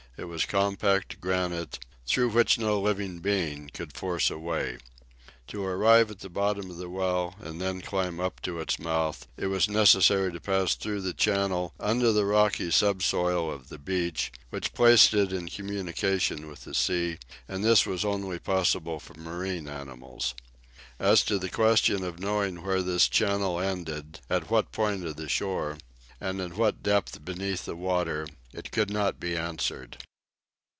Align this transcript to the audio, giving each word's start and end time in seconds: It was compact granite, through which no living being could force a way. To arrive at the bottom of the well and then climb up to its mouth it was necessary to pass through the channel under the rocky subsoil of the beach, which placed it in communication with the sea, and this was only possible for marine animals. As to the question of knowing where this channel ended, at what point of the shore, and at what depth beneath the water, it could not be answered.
It 0.17 0.25
was 0.25 0.45
compact 0.45 1.19
granite, 1.19 1.79
through 2.05 2.29
which 2.29 2.59
no 2.59 2.79
living 2.79 3.19
being 3.21 3.71
could 3.73 3.93
force 3.93 4.29
a 4.29 4.37
way. 4.37 4.77
To 5.47 5.63
arrive 5.63 6.11
at 6.11 6.19
the 6.19 6.29
bottom 6.29 6.69
of 6.69 6.77
the 6.77 6.91
well 6.91 7.33
and 7.39 7.59
then 7.59 7.81
climb 7.81 8.19
up 8.19 8.39
to 8.41 8.59
its 8.59 8.77
mouth 8.77 9.25
it 9.35 9.47
was 9.47 9.67
necessary 9.67 10.31
to 10.31 10.39
pass 10.39 10.75
through 10.75 11.01
the 11.01 11.15
channel 11.15 11.73
under 11.79 12.11
the 12.11 12.25
rocky 12.25 12.69
subsoil 12.69 13.49
of 13.51 13.69
the 13.69 13.79
beach, 13.79 14.31
which 14.51 14.73
placed 14.73 15.15
it 15.15 15.33
in 15.33 15.47
communication 15.47 16.47
with 16.47 16.65
the 16.65 16.75
sea, 16.75 17.17
and 17.47 17.63
this 17.63 17.87
was 17.87 18.05
only 18.05 18.37
possible 18.37 18.99
for 18.99 19.15
marine 19.15 19.67
animals. 19.67 20.35
As 20.99 21.23
to 21.23 21.39
the 21.39 21.49
question 21.49 22.03
of 22.03 22.19
knowing 22.19 22.61
where 22.63 22.83
this 22.83 23.07
channel 23.07 23.59
ended, 23.59 24.19
at 24.29 24.51
what 24.51 24.71
point 24.71 25.03
of 25.03 25.15
the 25.15 25.29
shore, 25.29 25.79
and 26.19 26.39
at 26.41 26.53
what 26.55 26.83
depth 26.83 27.25
beneath 27.25 27.65
the 27.65 27.75
water, 27.75 28.27
it 28.53 28.71
could 28.71 28.91
not 28.91 29.19
be 29.19 29.35
answered. 29.35 29.97